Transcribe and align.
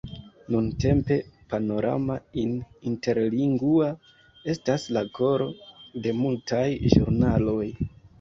Nuntempe, 0.51 1.15
Panorama 1.53 2.15
In 2.43 2.55
Interlingua 2.91 3.89
estas 4.55 4.87
la 4.97 5.03
koro 5.19 5.47
de 6.07 6.15
multaj 6.23 6.63
ĵurnaloj. 6.95 7.69